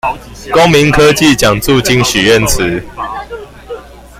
[0.51, 2.83] 公民科技獎助金許願池